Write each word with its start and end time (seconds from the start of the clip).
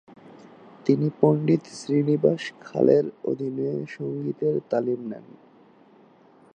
তিনি 0.85 1.07
পণ্ডিত 1.21 1.63
শ্রীনিবাস 1.71 2.43
খালের 2.61 3.05
অধীনে 3.23 3.69
সঙ্গীতের 3.87 4.55
তালিম 4.69 4.99
নেন। 5.09 5.25